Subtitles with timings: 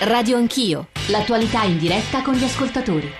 [0.00, 3.12] Radio Anch'io, l'attualità in diretta con gli ascoltatori.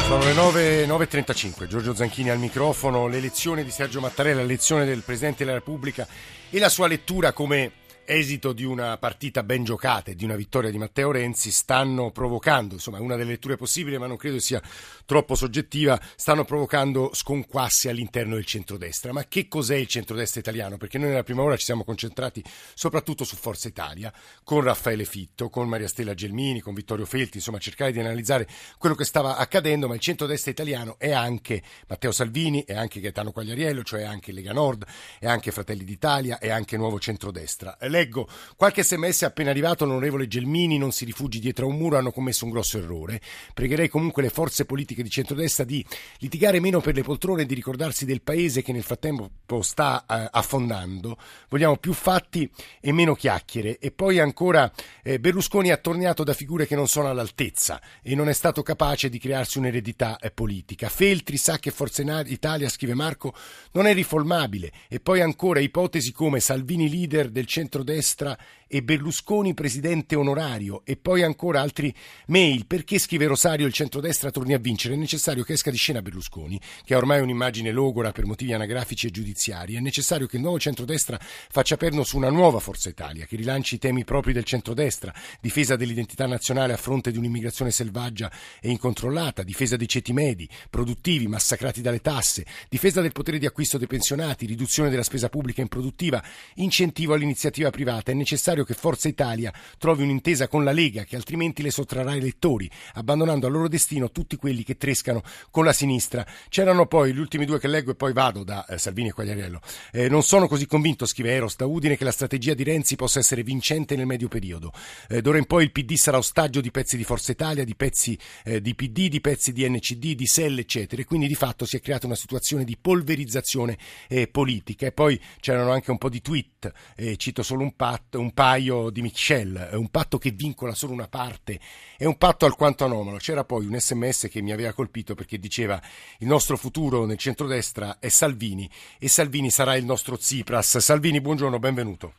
[0.00, 5.44] Sono le 9, 9.35, Giorgio Zanchini al microfono, l'elezione di Sergio Mattarella, l'elezione del Presidente
[5.44, 6.04] della Repubblica
[6.50, 7.70] e la sua lettura come
[8.04, 12.74] esito di una partita ben giocata e di una vittoria di Matteo Renzi stanno provocando,
[12.74, 14.62] insomma una delle letture possibili ma non credo sia
[15.04, 19.12] troppo soggettiva, stanno provocando sconquassi all'interno del centrodestra.
[19.12, 20.76] Ma che cos'è il centrodestra italiano?
[20.76, 22.42] Perché noi nella prima ora ci siamo concentrati
[22.74, 24.12] soprattutto su Forza Italia,
[24.44, 28.94] con Raffaele Fitto, con Maria Stella Gelmini, con Vittorio Felti, insomma cercare di analizzare quello
[28.94, 33.82] che stava accadendo, ma il centrodestra italiano è anche Matteo Salvini, è anche Gaetano Quagliariello,
[33.82, 34.84] cioè anche Lega Nord,
[35.18, 37.76] è anche Fratelli d'Italia, è anche Nuovo Centrodestra.
[37.92, 42.10] Leggo qualche sms appena arrivato, l'onorevole Gelmini non si rifugi dietro a un muro, hanno
[42.10, 43.20] commesso un grosso errore.
[43.52, 45.84] Pregherei comunque le forze politiche di centrodestra di
[46.18, 50.28] litigare meno per le poltrone e di ricordarsi del paese che nel frattempo sta eh,
[50.30, 51.18] affondando.
[51.48, 52.50] Vogliamo più fatti
[52.80, 53.78] e meno chiacchiere.
[53.78, 54.72] E poi ancora
[55.02, 59.10] eh, Berlusconi ha tornato da figure che non sono all'altezza e non è stato capace
[59.10, 60.88] di crearsi un'eredità eh, politica.
[60.88, 63.34] Feltri sa che Forza Italia, scrive Marco,
[63.72, 64.72] non è riformabile.
[64.88, 67.46] E poi ancora ipotesi come Salvini leader del
[67.82, 68.38] centrodestra
[68.74, 71.94] e Berlusconi presidente onorario e poi ancora altri
[72.28, 72.64] mail.
[72.64, 74.94] Perché scrive Rosario il centrodestra torni a vincere?
[74.94, 79.08] È necessario che esca di scena Berlusconi che è ormai un'immagine logora per motivi anagrafici
[79.08, 79.74] e giudiziari.
[79.74, 83.74] È necessario che il nuovo centrodestra faccia perno su una nuova Forza Italia che rilanci
[83.74, 85.12] i temi propri del centrodestra.
[85.38, 91.26] Difesa dell'identità nazionale a fronte di un'immigrazione selvaggia e incontrollata difesa dei ceti medi produttivi
[91.26, 96.24] massacrati dalle tasse difesa del potere di acquisto dei pensionati riduzione della spesa pubblica improduttiva
[96.54, 98.12] incentivo all'iniziativa privata.
[98.12, 102.14] È necessario necessario che Forza Italia trovi un'intesa con la Lega che altrimenti le sottrarrà
[102.14, 106.26] elettori, abbandonando al loro destino tutti quelli che trescano con la sinistra.
[106.48, 109.60] C'erano poi gli ultimi due che leggo e poi vado da eh, Salvini e Quagliariello.
[109.92, 113.18] Eh, non sono così convinto, scrive Eros da Udine, che la strategia di Renzi possa
[113.18, 114.72] essere vincente nel medio periodo.
[115.08, 118.18] Eh, d'ora in poi il PD sarà ostaggio di pezzi di Forza Italia, di pezzi
[118.44, 121.02] eh, di PD, di pezzi di NCD, di SEL, eccetera.
[121.02, 123.76] E quindi di fatto si è creata una situazione di polverizzazione
[124.08, 124.86] eh, politica.
[124.86, 128.51] E poi c'erano anche un po' di tweet, eh, cito solo un, pat, un paio
[128.52, 131.58] paio di Michel, è un patto che vincola solo una parte,
[131.96, 133.16] è un patto alquanto anomalo.
[133.16, 135.80] C'era poi un sms che mi aveva colpito perché diceva
[136.18, 138.68] il nostro futuro nel centrodestra è Salvini
[138.98, 140.76] e Salvini sarà il nostro Tsipras.
[140.78, 142.12] Salvini, buongiorno, benvenuto.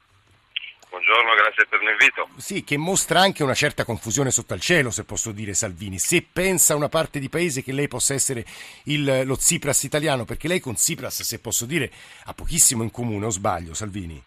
[0.89, 2.27] Buongiorno, grazie per l'invito.
[2.38, 6.00] Sì, che mostra anche una certa confusione sotto al cielo, se posso dire Salvini.
[6.00, 8.44] Se pensa una parte di paese che lei possa essere
[8.85, 11.91] il, lo Tsipras italiano, perché lei con Tsipras, se posso dire,
[12.23, 14.19] ha pochissimo in comune, o sbaglio, Salvini?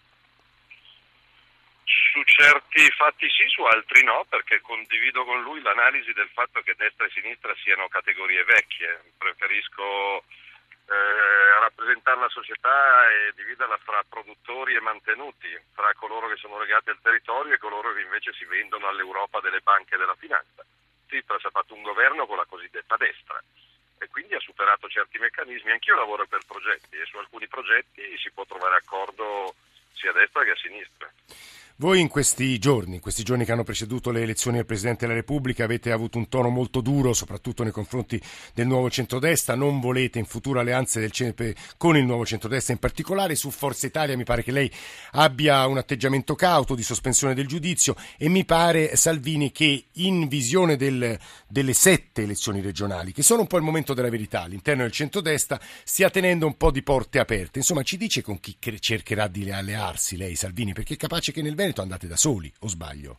[2.36, 7.06] Certi fatti sì, su altri no, perché condivido con lui l'analisi del fatto che destra
[7.06, 9.00] e sinistra siano categorie vecchie.
[9.16, 10.22] Preferisco
[10.84, 16.90] eh, rappresentare la società e dividerla fra produttori e mantenuti, fra coloro che sono legati
[16.90, 20.62] al territorio e coloro che invece si vendono all'Europa delle banche e della finanza.
[21.06, 23.42] Tsipras ha fatto un governo con la cosiddetta destra
[23.98, 25.70] e quindi ha superato certi meccanismi.
[25.70, 29.54] Anch'io lavoro per progetti e su alcuni progetti si può trovare accordo
[29.94, 31.10] sia a destra che a sinistra.
[31.78, 35.18] Voi in questi giorni, in questi giorni che hanno preceduto le elezioni del Presidente della
[35.18, 38.18] Repubblica, avete avuto un tono molto duro, soprattutto nei confronti
[38.54, 39.54] del nuovo centrodestra.
[39.56, 43.86] Non volete in futuro alleanze del CNP con il nuovo centrodestra, in particolare su Forza
[43.86, 44.16] Italia.
[44.16, 44.72] Mi pare che lei
[45.12, 50.76] abbia un atteggiamento cauto di sospensione del giudizio e mi pare, Salvini, che in visione
[50.76, 54.92] del, delle sette elezioni regionali, che sono un po' il momento della verità all'interno del
[54.92, 57.58] centrodestra, stia tenendo un po' di porte aperte.
[57.58, 61.50] Insomma, ci dice con chi cercherà di allearsi lei, Salvini, perché è capace che nel
[61.50, 63.18] Veneto andate da soli, o sbaglio?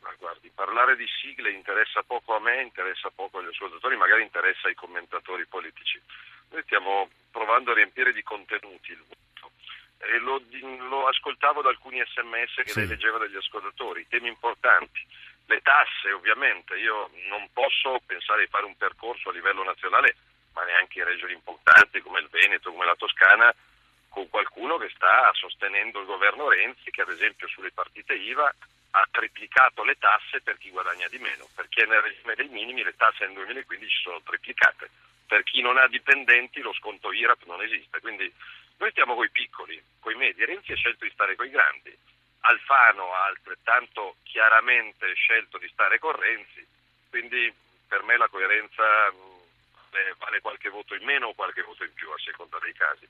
[0.00, 4.68] Ma guardi, parlare di sigle interessa poco a me, interessa poco agli ascoltatori, magari interessa
[4.68, 6.00] ai commentatori politici.
[6.50, 9.52] Noi stiamo provando a riempire di contenuti il voto.
[9.98, 10.40] E lo,
[10.88, 12.78] lo ascoltavo da alcuni sms che sì.
[12.78, 15.04] lei leggeva dagli ascoltatori, temi importanti.
[15.46, 20.16] Le tasse, ovviamente, io non posso pensare di fare un percorso a livello nazionale,
[20.52, 23.54] ma neanche in regioni importanti come il Veneto, come la Toscana,
[24.08, 28.54] con qualcuno che sta sostenendo il governo Renzi che ad esempio sulle partite IVA
[28.90, 32.96] ha triplicato le tasse per chi guadagna di meno, perché nel regime dei minimi le
[32.96, 34.90] tasse nel 2015 sono triplicate.
[35.26, 38.32] Per chi non ha dipendenti lo sconto IRAP non esiste, quindi
[38.78, 40.44] noi stiamo con i piccoli, con i medi.
[40.44, 41.96] Renzi ha scelto di stare con i grandi,
[42.40, 46.66] Alfano ha altrettanto chiaramente scelto di stare con Renzi,
[47.10, 47.52] quindi
[47.86, 49.12] per me la coerenza
[50.18, 53.08] vale qualche voto in meno o qualche voto in più a seconda dei casi.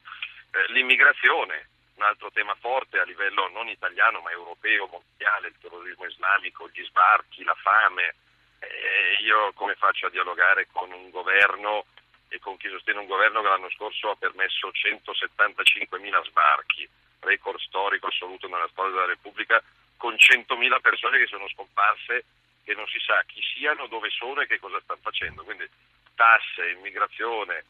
[0.50, 6.06] Eh, l'immigrazione, un altro tema forte a livello non italiano ma europeo, mondiale, il terrorismo
[6.06, 8.14] islamico, gli sbarchi, la fame.
[8.60, 11.84] Eh, io come faccio a dialogare con un governo
[12.28, 16.88] e con chi sostiene un governo che l'anno scorso ha permesso 175.000 sbarchi,
[17.20, 19.62] record storico assoluto nella storia della Repubblica,
[19.96, 22.24] con 100.000 persone che sono scomparse
[22.64, 25.42] e non si sa chi siano, dove sono e che cosa stanno facendo.
[25.42, 25.68] Quindi
[26.14, 27.64] tasse, immigrazione,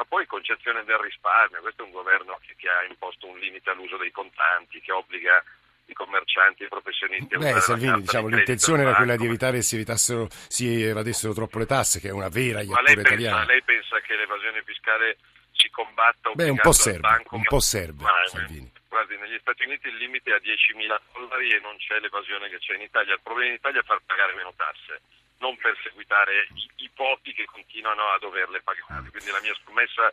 [0.00, 1.60] ma poi concezione del risparmio.
[1.60, 5.44] Questo è un governo che, che ha imposto un limite all'uso dei contanti, che obbliga
[5.84, 7.36] i commercianti e i professionisti.
[7.36, 11.66] Beh, Salvini, diciamo, l'intenzione era quella di evitare che si, evitassero, si evadessero troppo le
[11.66, 13.44] tasse, che è una vera iattura italiana.
[13.44, 15.18] Lei pensa che l'evasione fiscale
[15.52, 18.72] si combatta Beh, un po' serve, un po' serve, ma, Salvini.
[18.88, 22.58] Guardi, negli Stati Uniti il limite è a 10.000 dollari e non c'è l'evasione che
[22.58, 23.12] c'è in Italia.
[23.12, 25.02] Il problema in Italia è far pagare meno tasse,
[25.40, 29.10] non perseguitare i, i pochi che continuano a doverle pagare.
[29.10, 30.12] Quindi la mia scommessa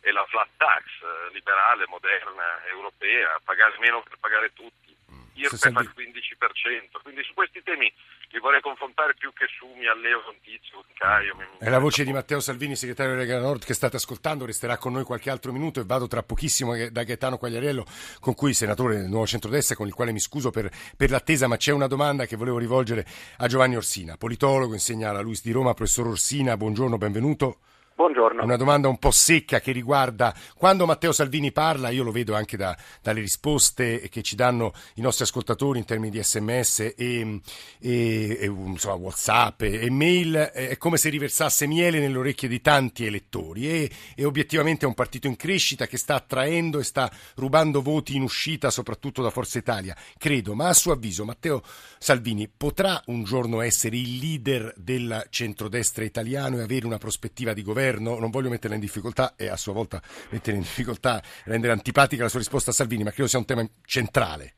[0.00, 4.95] è la flat tax, eh, liberale, moderna, europea, pagare meno per pagare tutti
[5.36, 7.92] IRPEF al 15%, quindi su questi temi
[8.30, 11.36] li vorrei confrontare più che su Mialleo con Tizio, con Caio.
[11.58, 14.92] È la voce di Matteo Salvini, segretario della Lega Nord, che state ascoltando, resterà con
[14.92, 17.84] noi qualche altro minuto e vado tra pochissimo da Gaetano Quagliariello,
[18.20, 21.56] con cui senatore del Nuovo Centrodestra, con il quale mi scuso per, per l'attesa, ma
[21.56, 23.06] c'è una domanda che volevo rivolgere
[23.38, 27.60] a Giovanni Orsina, politologo, insegna alla Luis di Roma, professor Orsina, buongiorno, benvenuto.
[27.96, 28.44] Buongiorno.
[28.44, 32.58] Una domanda un po' secca che riguarda quando Matteo Salvini parla, io lo vedo anche
[32.58, 38.38] da, dalle risposte che ci danno i nostri ascoltatori in termini di sms e, e,
[38.38, 43.06] e insomma, whatsapp e, e, mail, è come se riversasse miele nelle orecchie di tanti
[43.06, 47.80] elettori e, e obiettivamente è un partito in crescita che sta attraendo e sta rubando
[47.80, 51.62] voti in uscita soprattutto da Forza Italia, credo, ma a suo avviso Matteo
[51.98, 57.62] Salvini potrà un giorno essere il leader del centrodestra italiano e avere una prospettiva di
[57.62, 57.84] governo?
[57.86, 60.00] Governo, non voglio metterla in difficoltà e a sua volta
[60.30, 63.62] mettere in difficoltà, rendere antipatica la sua risposta a Salvini, ma credo sia un tema
[63.84, 64.54] centrale.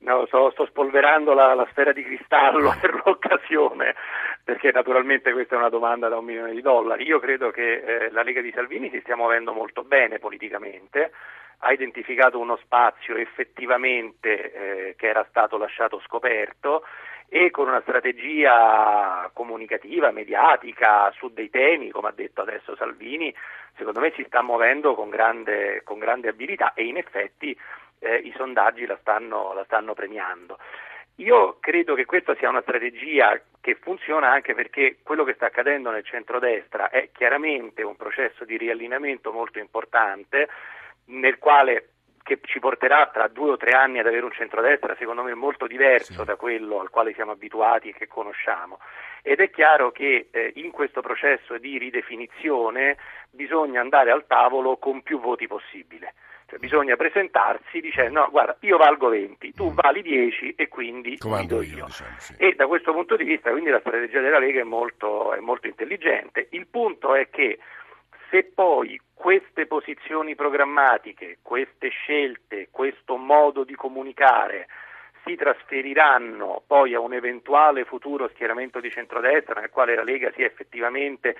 [0.00, 3.94] No, sto, sto spolverando la, la, sfera di cristallo per l'occasione,
[4.44, 7.04] perché naturalmente questa è una domanda da un milione di dollari.
[7.04, 11.12] Io credo che eh, la Lega di Salvini si stia muovendo molto bene politicamente,
[11.60, 16.84] ha identificato uno spazio effettivamente eh, che era stato lasciato scoperto
[17.28, 23.34] e con una strategia comunicativa, mediatica su dei temi, come ha detto adesso Salvini,
[23.76, 27.56] secondo me si sta muovendo con grande, con grande abilità e in effetti
[27.98, 30.58] eh, i sondaggi la stanno, la stanno premiando.
[31.16, 35.90] Io credo che questa sia una strategia che funziona anche perché quello che sta accadendo
[35.90, 40.48] nel centrodestra è chiaramente un processo di riallineamento molto importante
[41.06, 41.88] nel quale
[42.28, 45.66] che ci porterà tra due o tre anni ad avere un centrodestra secondo me molto
[45.66, 46.24] diverso sì.
[46.24, 48.80] da quello al quale siamo abituati e che conosciamo.
[49.22, 52.98] Ed è chiaro che eh, in questo processo di ridefinizione
[53.30, 56.12] bisogna andare al tavolo con più voti possibile.
[56.46, 59.74] Cioè, bisogna presentarsi dicendo no, guarda, io valgo 20, tu mm.
[59.74, 61.76] vali 10 e quindi Comando io.
[61.76, 61.84] io.
[61.86, 62.34] Diciamo, sì.
[62.36, 65.66] E da questo punto di vista quindi la strategia della Lega è molto, è molto
[65.66, 66.48] intelligente.
[66.50, 67.58] Il punto è che
[68.30, 74.68] se poi queste posizioni programmatiche, queste scelte, questo modo di comunicare
[75.24, 80.46] si trasferiranno poi a un eventuale futuro schieramento di centrodestra nel quale la Lega sia
[80.46, 81.36] effettivamente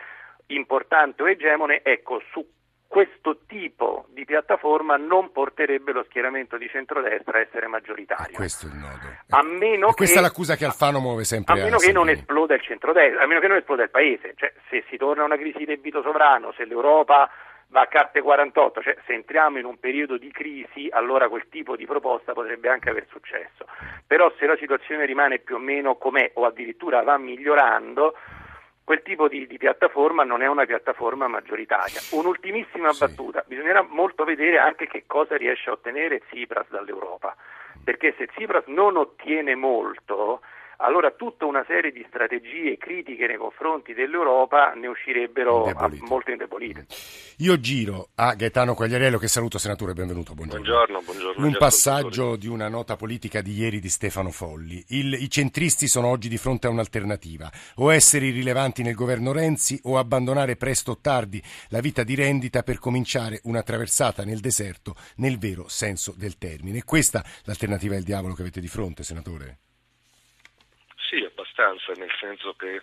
[0.46, 2.44] importante o egemone, ecco, su
[2.88, 8.34] questo tipo di piattaforma non porterebbe lo schieramento di centrodestra a essere maggioritario.
[8.34, 9.16] questo è il nodo.
[9.28, 11.60] A meno questa che, è l'accusa che Alfano muove sempre.
[11.60, 14.32] A meno che non esploda il centrodestra, a meno che non esploda il paese.
[14.34, 17.30] Cioè, se si torna a una crisi di debito sovrano, se l'Europa
[17.70, 21.76] va a carte 48, cioè se entriamo in un periodo di crisi, allora quel tipo
[21.76, 23.66] di proposta potrebbe anche aver successo.
[24.06, 28.14] Però se la situazione rimane più o meno com'è o addirittura va migliorando,
[28.84, 32.00] quel tipo di, di, piattaforma non è una piattaforma maggioritaria.
[32.12, 33.04] Un'ultimissima sì.
[33.04, 37.37] battuta, bisognerà molto vedere anche che cosa riesce a ottenere Tsipras dall'Europa,
[37.84, 40.40] perché se Tsipras non ottiene molto,
[40.80, 46.04] allora tutta una serie di strategie critiche nei confronti dell'Europa ne uscirebbero indebolite.
[46.06, 46.87] molto indebolite.
[47.38, 50.35] Io giro a Gaetano Quagliarello, che saluto senatore, benvenuto.
[50.35, 50.64] Buongiorno.
[50.64, 54.85] Buongiorno, buongiorno Un passaggio di una nota politica di ieri di Stefano Folli.
[54.88, 59.80] Il, I centristi sono oggi di fronte a un'alternativa, o essere irrilevanti nel governo Renzi
[59.85, 64.94] o abbandonare presto o tardi la vita di rendita per cominciare una traversata nel deserto
[65.16, 66.85] nel vero senso del termine.
[66.85, 69.58] Questa l'alternativa del diavolo che avete di fronte, senatore?
[71.58, 72.82] Abbastanza, nel senso che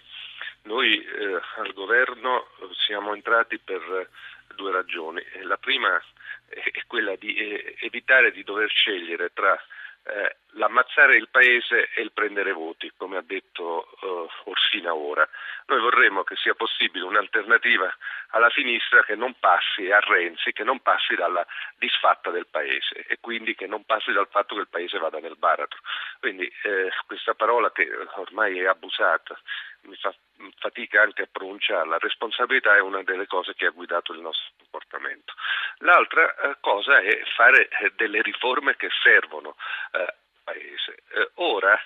[0.64, 2.48] noi eh, al governo
[2.86, 4.10] siamo entrati per
[4.56, 5.24] due ragioni.
[5.44, 6.02] La prima
[6.48, 9.58] è quella di eh, evitare di dover scegliere tra
[10.06, 15.28] eh, l'ammazzare il paese e il prendere voti, come ha detto eh, Orsina ora.
[15.66, 17.92] Noi vorremmo che sia possibile un'alternativa
[18.30, 21.46] alla sinistra che non passi a Renzi, che non passi dalla
[21.78, 25.38] disfatta del paese e quindi che non passi dal fatto che il paese vada nel
[25.38, 25.80] baratro.
[26.20, 29.38] Quindi eh, questa parola che ormai è abusata,
[29.86, 30.14] mi fa
[30.58, 35.34] fatica anche a pronunciarla, responsabilità è una delle cose che ha guidato il nostro comportamento.
[35.80, 39.56] L'altra eh, cosa è fare eh, delle riforme che servono
[39.92, 40.14] eh,
[40.46, 40.98] Paese.
[41.10, 41.78] Eh, ora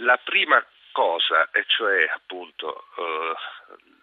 [0.00, 0.64] la prima
[0.96, 3.34] cosa, e cioè appunto eh,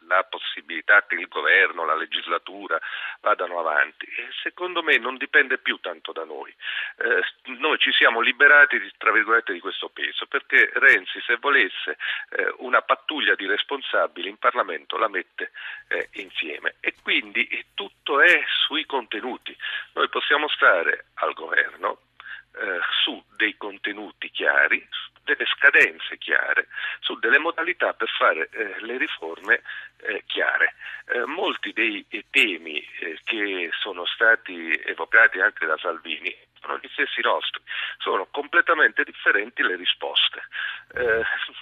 [0.05, 2.79] la possibilità che il governo, la legislatura
[3.19, 4.05] vadano avanti,
[4.43, 6.53] secondo me non dipende più tanto da noi.
[6.97, 7.23] Eh,
[7.57, 11.97] noi ci siamo liberati tra virgolette di questo peso perché Renzi se volesse
[12.29, 15.49] eh, una pattuglia di responsabili in Parlamento la mette
[15.87, 19.57] eh, insieme e quindi tutto è sui contenuti.
[19.93, 22.01] Noi possiamo stare al governo
[22.55, 24.87] eh, su dei contenuti chiari,
[25.23, 26.67] delle scadenze chiare,
[26.99, 29.61] su delle modalità per fare eh, le riforme
[30.01, 30.75] eh, chiare.
[31.05, 37.21] Eh, molti dei temi eh, che sono stati evocati anche da Salvini sono gli stessi
[37.21, 37.61] nostri,
[37.97, 40.47] sono completamente differenti le risposte.
[40.95, 41.21] Eh,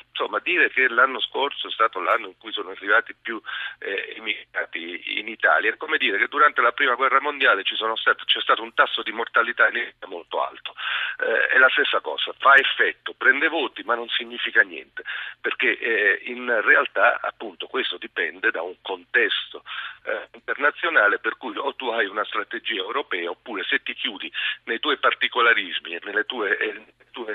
[0.10, 3.42] insomma, dire che l'anno scorso è stato l'anno in cui sono arrivati più
[3.80, 8.42] eh, immigrati in Italia è come dire che durante la prima guerra mondiale stato, c'è
[8.42, 10.76] stato un tasso di mortalità in Italia molto alto.
[11.20, 15.04] Eh, è la stessa cosa, fa effetto, prende voti ma non significa niente,
[15.40, 19.64] perché eh, in realtà appunto questo dipende da un contesto
[20.04, 24.32] eh, internazionale per cui o tu hai una strategia europea oppure se ti chiudi
[24.66, 27.34] nei tuoi particolarismi e nelle tue, eh, tue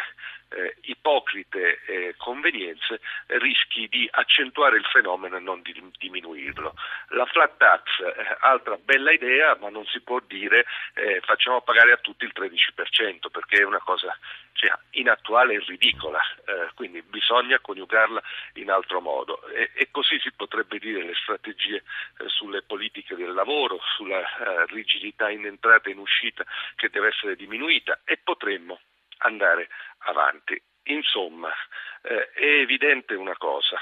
[0.48, 6.74] eh, ipocrite eh, convenienze rischi di accentuare il fenomeno e non di diminuirlo.
[7.08, 11.92] La flat tax, eh, altra bella idea, ma non si può dire eh, facciamo pagare
[11.92, 14.16] a tutti il 13% perché è una cosa
[14.52, 18.22] cioè, inattuale e ridicola, eh, quindi bisogna coniugarla
[18.54, 23.32] in altro modo e, e, così si potrebbe dire le strategie eh, sulle politiche del
[23.32, 24.24] lavoro, sulla
[24.68, 28.80] rigidità in entrata e in uscita che deve essere diminuita e potremmo
[29.18, 29.68] andare
[30.06, 30.60] avanti.
[30.84, 31.50] Insomma,
[32.02, 33.76] eh, è evidente una cosa,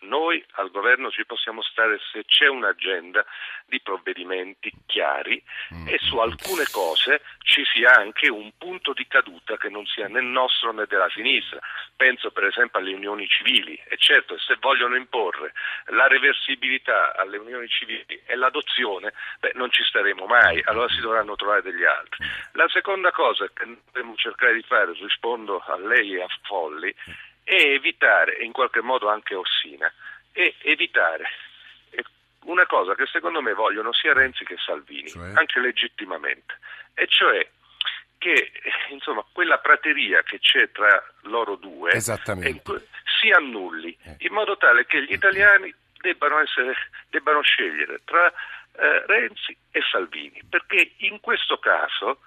[0.00, 3.24] noi al governo ci possiamo stare se c'è un'agenda
[3.66, 5.42] di provvedimenti chiari
[5.74, 5.88] mm.
[5.88, 10.20] e su alcune cose ci sia anche un punto di caduta che non sia né
[10.20, 11.60] nostro né della sinistra.
[11.96, 15.52] Penso per esempio alle unioni civili e certo se vogliono imporre
[15.86, 21.36] la reversibilità alle unioni civili e l'adozione, beh, non ci staremo mai, allora si dovranno
[21.36, 22.26] trovare degli altri.
[22.52, 26.94] La seconda cosa che dobbiamo cercare di fare, rispondo a lei e a Folli,
[27.44, 29.92] è evitare, in qualche modo anche Ossina,
[30.32, 31.24] è evitare
[32.44, 35.32] una cosa che secondo me vogliono sia Renzi che Salvini, cioè?
[35.34, 36.58] anche legittimamente,
[36.94, 37.46] e cioè
[38.18, 38.52] che
[38.90, 41.90] insomma, quella prateria che c'è tra loro due
[43.20, 44.16] si annulli, eh.
[44.18, 46.74] in modo tale che gli italiani debbano, essere,
[47.10, 52.20] debbano scegliere tra eh, Renzi e Salvini, perché in questo caso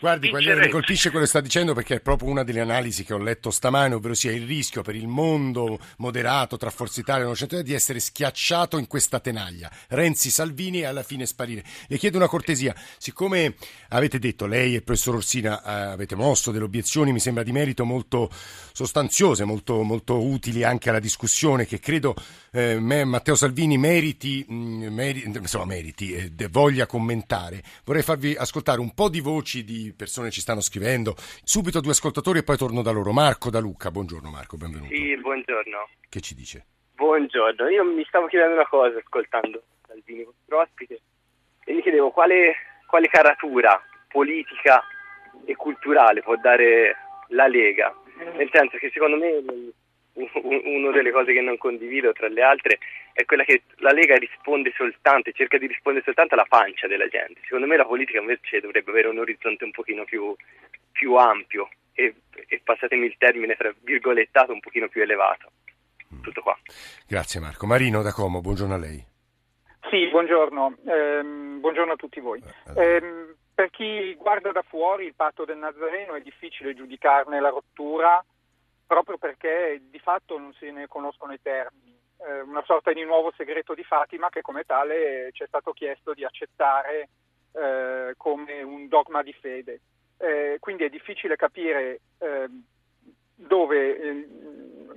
[0.00, 3.18] Guardi, mi colpisce quello che sta dicendo perché è proprio una delle analisi che ho
[3.18, 7.36] letto stamane, ovvero sia il rischio per il mondo moderato tra Forza Italia e Nuovo
[7.36, 9.68] Centro di essere schiacciato in questa tenaglia.
[9.88, 11.64] Renzi, Salvini e alla fine sparire.
[11.88, 13.56] Le chiedo una cortesia, siccome
[13.88, 17.50] avete detto, lei e il professor Orsina eh, avete mosso delle obiezioni, mi sembra di
[17.50, 18.30] merito molto
[18.72, 22.14] sostanziose, molto, molto utili anche alla discussione che credo
[22.52, 28.78] eh, Matteo Salvini meriti, mh, mm, meri, insomma, meriti eh, voglia commentare, vorrei farvi ascoltare
[28.78, 31.14] un po' di voci di persone che ci stanno scrivendo.
[31.44, 33.12] Subito due ascoltatori e poi torno da loro.
[33.12, 34.94] Marco da Lucca, buongiorno Marco, benvenuto.
[34.94, 35.88] Sì, buongiorno.
[36.08, 36.64] Che ci dice?
[36.94, 41.00] Buongiorno, io mi stavo chiedendo una cosa ascoltando Salvini, vostro ospite,
[41.64, 42.54] e mi chiedevo quale,
[42.86, 44.82] quale caratura politica
[45.44, 46.96] e culturale può dare
[47.28, 47.94] la Lega,
[48.36, 49.42] nel senso che secondo me
[50.48, 52.78] una delle cose che non condivido tra le altre
[53.12, 57.40] è quella che la Lega risponde soltanto, cerca di rispondere soltanto alla pancia della gente.
[57.42, 60.34] Secondo me la politica invece dovrebbe avere un orizzonte un pochino più,
[60.92, 62.14] più ampio e,
[62.46, 65.50] e, passatemi il termine, tra virgolettato, un pochino più elevato.
[66.22, 66.56] Tutto qua.
[67.06, 67.66] Grazie Marco.
[67.66, 69.04] Marino da Como, buongiorno a lei.
[69.90, 70.76] Sì, buongiorno.
[70.86, 72.40] Ehm, buongiorno a tutti voi.
[72.76, 77.48] Eh, ehm, per chi guarda da fuori il patto del Nazareno è difficile giudicarne la
[77.48, 78.24] rottura
[78.88, 81.94] proprio perché di fatto non se ne conoscono i termini.
[82.20, 86.14] Eh, una sorta di nuovo segreto di Fatima che come tale ci è stato chiesto
[86.14, 87.10] di accettare
[87.52, 89.80] eh, come un dogma di fede.
[90.16, 92.64] Eh, quindi è difficile capire ehm,
[93.36, 94.28] dove eh,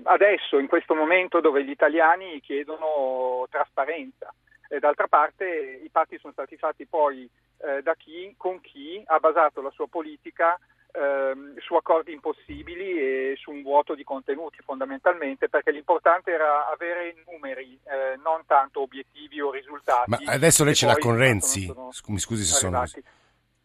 [0.03, 4.33] adesso, in questo momento, dove gli italiani chiedono trasparenza.
[4.69, 9.19] E d'altra parte i patti sono stati fatti poi eh, da chi, con chi ha
[9.19, 10.57] basato la sua politica
[10.93, 17.15] ehm, su accordi impossibili e su un vuoto di contenuti fondamentalmente perché l'importante era avere
[17.25, 20.09] numeri, eh, non tanto obiettivi o risultati.
[20.09, 21.65] Ma adesso lei ce l'ha con Renzi?
[21.65, 22.83] Sono, Mi scusi se sono...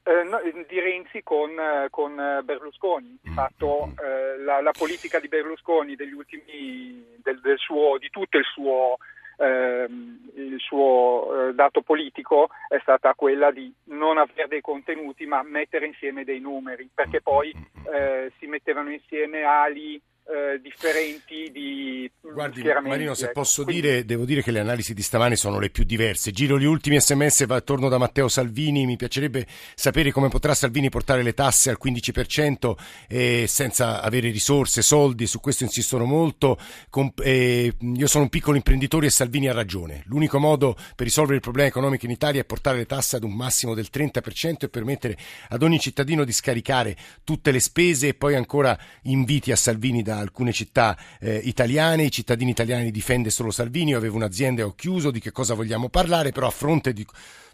[0.09, 1.51] Eh, no, di Renzi con,
[1.91, 2.15] con
[2.45, 3.19] Berlusconi.
[3.21, 3.95] Di mm, fatto mm, mm.
[3.99, 8.99] eh, la, la, politica di Berlusconi degli ultimi, del, del suo, di tutto il suo
[9.37, 15.43] ehm, il suo eh, dato politico è stata quella di non avere dei contenuti ma
[15.43, 17.55] mettere insieme dei numeri, perché poi
[17.93, 23.35] eh, si mettevano insieme ali eh, differenti di Guardi, Marino, se ecco.
[23.35, 23.81] posso Quindi...
[23.81, 26.33] dire, devo dire che le analisi di stamane sono le più diverse.
[26.33, 30.89] Giro gli ultimi sms, va, torno da Matteo Salvini, mi piacerebbe sapere come potrà Salvini
[30.89, 32.75] portare le tasse al 15%
[33.09, 36.59] eh, senza avere risorse, soldi, su questo insistono molto.
[36.91, 40.03] Com- eh, io sono un piccolo imprenditore e Salvini ha ragione.
[40.07, 43.33] L'unico modo per risolvere il problema economico in Italia è portare le tasse ad un
[43.33, 45.17] massimo del 30% e permettere
[45.51, 50.16] ad ogni cittadino di scaricare tutte le spese e poi ancora inviti a Salvini da
[50.19, 54.75] alcune città eh, italiane, i cittadini italiani difende solo Salvini, io avevo un'azienda e ho
[54.75, 57.07] chiuso, di che cosa vogliamo parlare, però a fronte di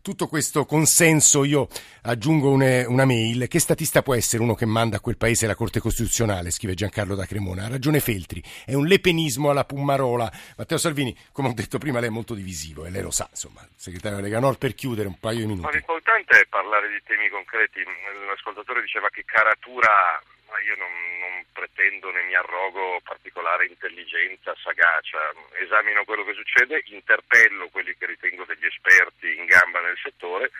[0.02, 1.68] tutto questo consenso io
[2.02, 3.46] aggiungo une, una mail.
[3.46, 6.50] Che statista può essere uno che manda a quel paese la Corte Costituzionale?
[6.50, 7.64] Scrive Giancarlo da Cremona.
[7.64, 10.30] Ha ragione Feltri, è un lepenismo alla Pummarola.
[10.56, 13.66] Matteo Salvini, come ho detto prima, lei è molto divisivo e lei lo sa, insomma,
[13.76, 15.62] segretario Lega Nord, per chiudere un paio di minuti.
[15.62, 17.80] Ma l'importante è parlare di temi concreti.
[18.26, 20.20] L'ascoltatore diceva che caratura
[20.52, 25.32] ma io non, non, pretendo né mi arrogo particolare intelligenza, sagacia,
[25.64, 30.50] esamino quello che succede, interpello quelli che ritengo degli esperti in gamba nel settore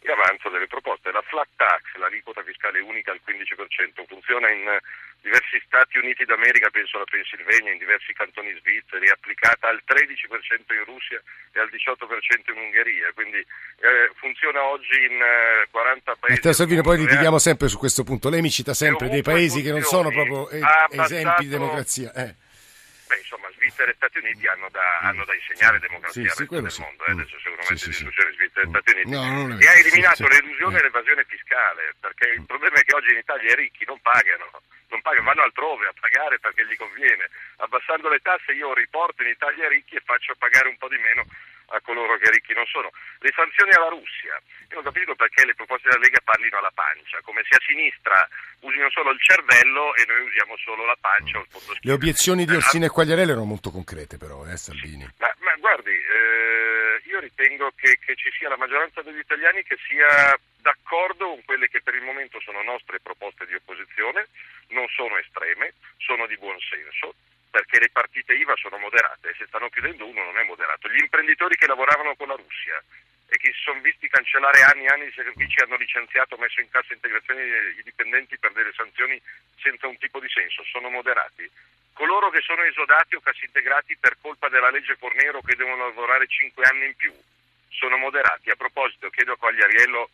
[0.00, 1.10] e avanzo delle proposte.
[1.10, 4.78] La flat tax, l'aliquota fiscale unica al 15%, funziona in
[5.22, 10.72] diversi Stati Uniti d'America, penso alla Pennsylvania, in diversi cantoni svizzeri, è applicata al 13%
[10.72, 11.20] in Russia
[11.52, 16.34] e al 18% in Ungheria, quindi eh, funziona oggi in eh, 40 paesi.
[16.36, 19.70] Matteo Salvini, poi litighiamo sempre su questo punto, lei mi cita sempre dei paesi che
[19.70, 20.60] non sono proprio eh,
[20.90, 22.12] esempi di democrazia.
[22.14, 22.46] Eh.
[23.08, 26.60] Beh, insomma, Svizzera e Stati Uniti hanno da, hanno da insegnare democrazia sì, al resto
[26.60, 26.80] del sì.
[26.82, 27.06] mondo.
[27.06, 27.12] Eh?
[27.12, 29.10] Adesso sicuramente sì, sì, discussione Svizzera e Stati Uniti.
[29.10, 33.18] No, e ha eliminato l'elusione e l'evasione fiscale, perché il problema è che oggi in
[33.18, 34.50] Italia i ricchi non pagano,
[34.88, 37.28] non pagano, vanno altrove a pagare perché gli conviene.
[37.56, 40.98] Abbassando le tasse io riporto in Italia i ricchi e faccio pagare un po' di
[40.98, 41.24] meno
[41.70, 42.90] a coloro che ricchi non sono.
[43.18, 44.40] Le sanzioni alla Russia,
[44.70, 48.26] io non capisco perché le proposte della Lega parlino alla pancia, come se a sinistra
[48.60, 52.44] usino solo il cervello e noi usiamo solo la pancia o il fondo Le obiezioni
[52.44, 55.04] di Orsini e Quagliarello erano molto concrete però, eh Salvini?
[55.18, 59.76] Ma, ma guardi, eh, io ritengo che, che ci sia la maggioranza degli italiani che
[59.86, 64.28] sia d'accordo con quelle che per il momento sono nostre proposte di opposizione,
[64.68, 67.14] non sono estreme, sono di buon senso
[67.50, 70.88] perché le partite IVA sono moderate e se stanno chiudendo uno non è moderato.
[70.88, 72.82] Gli imprenditori che lavoravano con la Russia
[73.30, 76.70] e che si sono visti cancellare anni e anni di sacrifici hanno licenziato, messo in
[76.70, 79.20] cassa integrazione i dipendenti per delle sanzioni
[79.56, 81.50] senza un tipo di senso, sono moderati.
[81.92, 86.26] Coloro che sono esodati o cassi integrati per colpa della legge Fornero che devono lavorare
[86.26, 87.12] 5 anni in più,
[87.70, 88.50] sono moderati.
[88.50, 90.08] A proposito, chiedo a Quagliariello,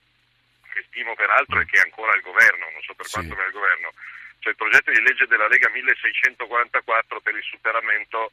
[0.94, 3.14] stimo peraltro e che è ancora al governo, non so per Sì.
[3.18, 3.92] quanto ma è al governo,
[4.38, 8.30] c'è il progetto di legge della Lega 1644 per il superamento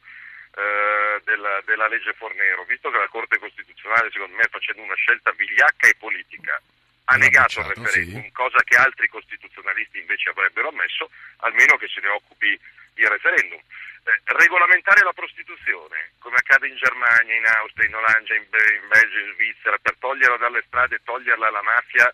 [0.54, 5.32] eh, della, della legge Fornero, visto che la Corte Costituzionale secondo me facendo una scelta
[5.32, 6.60] vigliacca e politica
[7.06, 8.30] ha L'ha negato il referendum, sì.
[8.30, 12.46] cosa che altri costituzionalisti invece avrebbero ammesso, almeno che se ne occupi
[12.94, 13.58] il referendum.
[13.58, 18.88] Eh, regolamentare la prostituzione, come accade in Germania, in Austria, in Olanda, in, Be- in
[18.88, 22.12] Belgio, in Svizzera, per toglierla dalle strade, toglierla alla mafia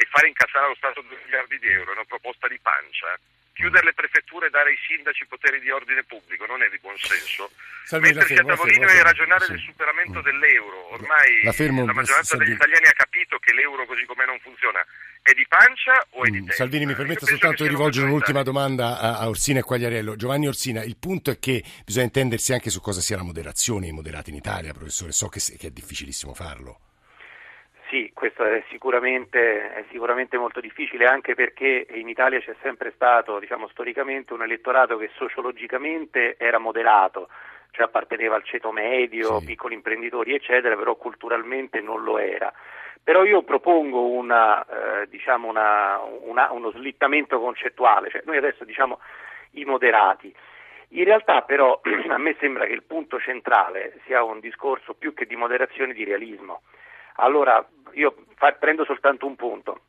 [0.00, 3.12] e fare incassare allo Stato 2 miliardi di euro, è una proposta di pancia.
[3.52, 6.96] Chiudere le prefetture e dare ai sindaci poteri di ordine pubblico non è di buon
[6.96, 7.50] senso.
[7.84, 9.50] Salvini, la Mettersi a fermo, la tavolino e la ragionare sì.
[9.52, 10.22] del superamento Mm.
[10.22, 10.92] dell'euro.
[10.94, 12.48] Ormai La fermo, maggioranza Salvini.
[12.48, 14.80] degli italiani ha capito che l'euro così com'è non funziona.
[15.20, 16.62] È di pancia o è di Mm, testa?
[16.64, 20.16] Salvini, mi permetta soltanto di rivolgere un'ultima domanda a, a Orsina e Quagliarello.
[20.16, 23.92] Giovanni Orsina, il punto è che bisogna intendersi anche su cosa sia la moderazione i
[23.92, 25.12] moderati in Italia, professore.
[25.12, 26.80] So che, che è difficilissimo farlo.
[27.90, 33.40] Sì, questo è sicuramente, è sicuramente molto difficile anche perché in Italia c'è sempre stato,
[33.40, 37.28] diciamo storicamente, un elettorato che sociologicamente era moderato,
[37.72, 39.46] cioè apparteneva al ceto medio, Sì.
[39.46, 42.52] piccoli imprenditori, eccetera, però culturalmente non lo era.
[43.02, 44.64] Però io propongo una,
[45.02, 49.00] eh, diciamo una- una- uno slittamento concettuale, cioè noi adesso diciamo
[49.54, 50.32] i moderati.
[50.90, 55.26] In realtà però a me sembra che il punto centrale sia un discorso più che
[55.26, 56.62] di moderazione di realismo.
[57.20, 59.80] Allora, io fa- prendo soltanto un punto.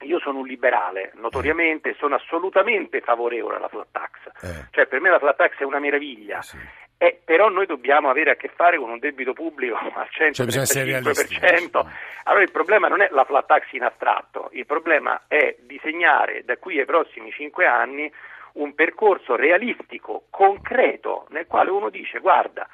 [0.00, 4.10] Io sono un liberale, notoriamente, sono assolutamente favorevole alla flat tax.
[4.42, 4.66] Eh.
[4.70, 6.42] Cioè, per me la flat tax è una meraviglia.
[6.42, 6.58] Sì.
[6.98, 10.62] Eh, però noi dobbiamo avere a che fare con un debito pubblico al Cioè, bisogna
[10.62, 11.86] essere 135%.
[12.24, 16.56] allora il problema non è la flat tax in astratto, il problema è disegnare da
[16.56, 18.10] qui ai prossimi cinque anni
[18.54, 22.68] un percorso realistico, concreto, nel quale uno dice guarda,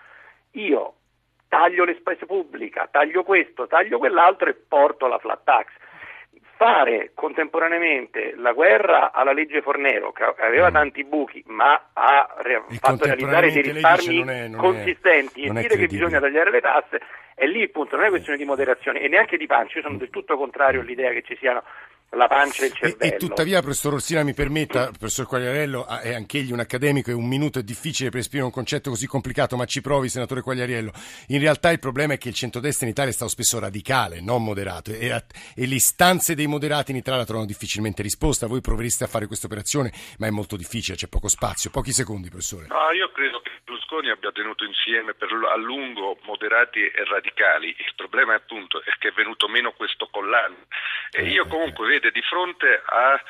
[0.52, 0.94] io
[1.50, 5.66] taglio le spese pubbliche, taglio questo, taglio quell'altro e porto la flat tax.
[6.56, 10.72] fare contemporaneamente la guerra alla legge Fornero, che aveva mm.
[10.72, 15.52] tanti buchi, ma ha re- fatto realizzare dei risparmi non è, non consistenti, è, e
[15.52, 17.00] dire che bisogna tagliare le tasse,
[17.34, 19.78] è lì il punto, non è questione di moderazione e neanche di pancia.
[19.78, 21.62] Io sono del tutto contrario all'idea che ci siano
[22.10, 23.12] la pancia e il cervello.
[23.12, 27.26] E, e, tuttavia, professor Orsina, mi permetta, professor Quagliariello è anch'egli un accademico e un
[27.26, 30.92] minuto è difficile per esprimere un concetto così complicato, ma ci provi, senatore Quagliariello.
[31.28, 34.42] In realtà il problema è che il centrodestra in Italia è stato spesso radicale, non
[34.42, 38.46] moderato, e, e le istanze dei moderati in Italia trovano difficilmente risposta.
[38.46, 41.70] Voi provereste a fare questa operazione, ma è molto difficile, c'è poco spazio.
[41.70, 42.66] Pochi secondi, professore.
[42.68, 43.50] No, io credo che
[43.90, 47.68] Berlusconi abbia tenuto insieme per a lungo moderati e radicali.
[47.68, 50.66] Il problema è appunto è che è venuto meno questo collante.
[51.12, 53.20] E io comunque vede di fronte ai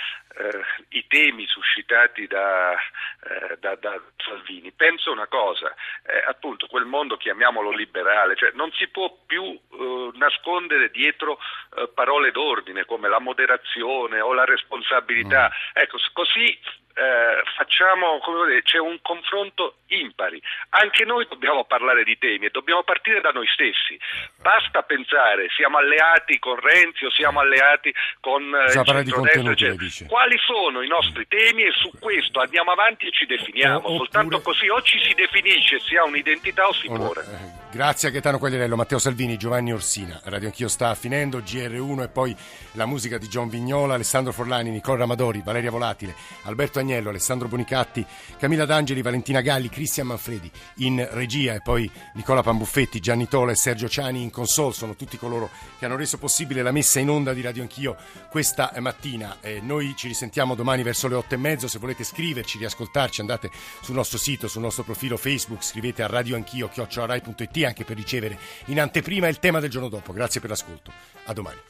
[0.92, 5.74] eh, temi suscitati da, eh, da, da, Salvini, penso una cosa,
[6.06, 11.38] eh, appunto quel mondo chiamiamolo liberale, cioè non si può più eh, nascondere dietro
[11.76, 15.48] eh, parole d'ordine come la moderazione o la responsabilità.
[15.48, 15.82] Mm.
[15.82, 16.58] Ecco, così
[17.00, 20.40] eh, facciamo, come dire, c'è un confronto impari.
[20.70, 23.98] Anche noi dobbiamo parlare di temi e dobbiamo partire da noi stessi.
[24.36, 30.36] Basta pensare, siamo alleati con Renzi o siamo alleati con eh, il centrodestra, cioè, quali
[30.44, 33.78] sono i nostri temi e su questo andiamo avanti e ci definiamo.
[33.78, 33.96] Oppure...
[33.96, 37.22] Soltanto così o ci si definisce, si ha un'identità o si muore.
[37.22, 40.20] Eh, grazie a Gaetano Quagliarello, Matteo Salvini, Giovanni Orsina.
[40.24, 42.36] Radio Anch'io sta finendo, GR1 e poi
[42.72, 48.04] la musica di John Vignola, Alessandro Forlani, Nicola Ramadori, Valeria Volatile, Alberto Agnello, Alessandro Bonicatti,
[48.36, 53.54] Camilla D'Angeli, Valentina Galli, Cristian Manfredi in regia e poi Nicola Pambuffetti, Gianni Tola e
[53.54, 54.74] Sergio Ciani in console.
[54.74, 57.96] Sono tutti coloro che hanno reso possibile la messa in onda di Radio Anch'io
[58.28, 59.36] questa mattina.
[59.40, 61.68] Eh, noi ci risentiamo domani verso le otto e mezzo.
[61.68, 63.50] Se volete scriverci, riascoltarci, andate
[63.82, 68.80] sul nostro sito, sul nostro profilo Facebook, scrivete a radioanchio chiocciorai.it anche per ricevere in
[68.80, 70.12] anteprima il tema del giorno dopo.
[70.12, 70.92] Grazie per l'ascolto.
[71.26, 71.60] A domani.